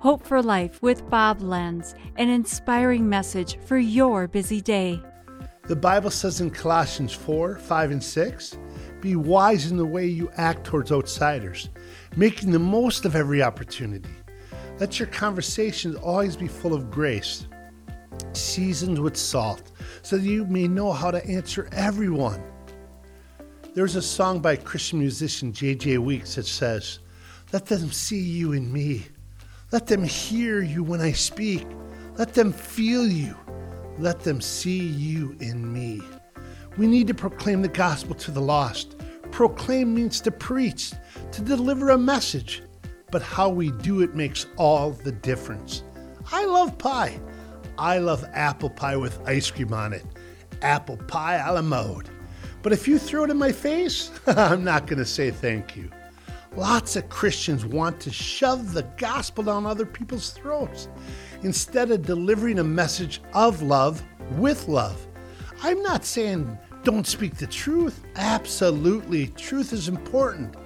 Hope 0.00 0.26
for 0.26 0.42
Life 0.42 0.80
with 0.80 1.10
Bob 1.10 1.42
Lenz, 1.42 1.94
an 2.16 2.30
inspiring 2.30 3.06
message 3.06 3.58
for 3.66 3.76
your 3.76 4.26
busy 4.28 4.62
day. 4.62 4.98
The 5.64 5.76
Bible 5.76 6.10
says 6.10 6.40
in 6.40 6.48
Colossians 6.48 7.12
4 7.12 7.58
5 7.58 7.90
and 7.90 8.02
6 8.02 8.56
Be 9.02 9.14
wise 9.14 9.70
in 9.70 9.76
the 9.76 9.84
way 9.84 10.06
you 10.06 10.30
act 10.38 10.64
towards 10.64 10.90
outsiders, 10.90 11.68
making 12.16 12.50
the 12.50 12.58
most 12.58 13.04
of 13.04 13.14
every 13.14 13.42
opportunity. 13.42 14.08
Let 14.78 14.98
your 14.98 15.08
conversations 15.08 15.96
always 15.96 16.34
be 16.34 16.48
full 16.48 16.72
of 16.72 16.90
grace, 16.90 17.46
seasoned 18.32 18.98
with 18.98 19.18
salt, 19.18 19.70
so 20.00 20.16
that 20.16 20.26
you 20.26 20.46
may 20.46 20.66
know 20.66 20.92
how 20.92 21.10
to 21.10 21.22
answer 21.26 21.68
everyone. 21.72 22.42
There's 23.74 23.96
a 23.96 24.02
song 24.02 24.40
by 24.40 24.56
Christian 24.56 24.98
musician 25.00 25.52
J.J. 25.52 25.98
Weeks 25.98 26.36
that 26.36 26.46
says, 26.46 27.00
Let 27.52 27.66
them 27.66 27.92
see 27.92 28.18
you 28.18 28.52
in 28.52 28.72
me. 28.72 29.04
Let 29.72 29.86
them 29.86 30.02
hear 30.02 30.60
you 30.62 30.82
when 30.82 31.00
I 31.00 31.12
speak. 31.12 31.64
Let 32.18 32.34
them 32.34 32.52
feel 32.52 33.06
you. 33.06 33.36
Let 33.98 34.20
them 34.20 34.40
see 34.40 34.80
you 34.80 35.36
in 35.38 35.72
me. 35.72 36.02
We 36.76 36.88
need 36.88 37.06
to 37.06 37.14
proclaim 37.14 37.62
the 37.62 37.68
gospel 37.68 38.16
to 38.16 38.32
the 38.32 38.40
lost. 38.40 38.96
Proclaim 39.30 39.94
means 39.94 40.20
to 40.22 40.32
preach, 40.32 40.92
to 41.30 41.40
deliver 41.42 41.90
a 41.90 41.98
message. 41.98 42.64
But 43.12 43.22
how 43.22 43.48
we 43.48 43.70
do 43.70 44.02
it 44.02 44.16
makes 44.16 44.46
all 44.56 44.90
the 44.90 45.12
difference. 45.12 45.84
I 46.32 46.46
love 46.46 46.76
pie. 46.76 47.20
I 47.78 47.98
love 47.98 48.24
apple 48.32 48.70
pie 48.70 48.96
with 48.96 49.20
ice 49.24 49.52
cream 49.52 49.72
on 49.72 49.92
it. 49.92 50.04
Apple 50.62 50.96
pie 50.96 51.36
a 51.36 51.52
la 51.52 51.62
mode. 51.62 52.08
But 52.62 52.72
if 52.72 52.88
you 52.88 52.98
throw 52.98 53.22
it 53.22 53.30
in 53.30 53.38
my 53.38 53.52
face, 53.52 54.10
I'm 54.26 54.64
not 54.64 54.88
going 54.88 54.98
to 54.98 55.04
say 55.04 55.30
thank 55.30 55.76
you. 55.76 55.90
Lots 56.56 56.96
of 56.96 57.08
Christians 57.08 57.64
want 57.64 58.00
to 58.00 58.12
shove 58.12 58.72
the 58.72 58.82
gospel 58.96 59.44
down 59.44 59.66
other 59.66 59.86
people's 59.86 60.30
throats 60.30 60.88
instead 61.42 61.90
of 61.90 62.02
delivering 62.02 62.58
a 62.58 62.64
message 62.64 63.22
of 63.34 63.62
love 63.62 64.02
with 64.32 64.66
love. 64.66 65.06
I'm 65.62 65.82
not 65.82 66.04
saying 66.04 66.58
don't 66.82 67.06
speak 67.06 67.36
the 67.36 67.46
truth. 67.46 68.04
Absolutely, 68.16 69.28
truth 69.28 69.72
is 69.72 69.88
important. 69.88 70.56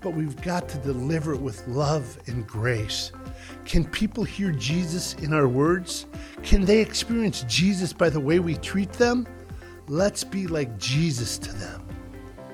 But 0.00 0.14
we've 0.14 0.40
got 0.42 0.68
to 0.68 0.78
deliver 0.78 1.32
it 1.32 1.40
with 1.40 1.66
love 1.68 2.18
and 2.26 2.46
grace. 2.46 3.12
Can 3.64 3.84
people 3.84 4.24
hear 4.24 4.50
Jesus 4.50 5.14
in 5.14 5.32
our 5.32 5.48
words? 5.48 6.06
Can 6.42 6.64
they 6.64 6.80
experience 6.80 7.44
Jesus 7.48 7.92
by 7.92 8.10
the 8.10 8.20
way 8.20 8.40
we 8.40 8.56
treat 8.56 8.92
them? 8.92 9.26
Let's 9.88 10.24
be 10.24 10.46
like 10.46 10.76
Jesus 10.76 11.38
to 11.38 11.52
them. 11.52 11.93